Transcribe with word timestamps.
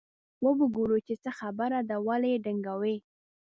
وبه 0.43 0.65
ګورو 0.75 0.97
چې 1.07 1.13
څه 1.23 1.31
خبره 1.39 1.79
ده 1.89 1.95
ولې 2.07 2.29
یې 2.33 2.41
ډنګوي. 2.45 2.95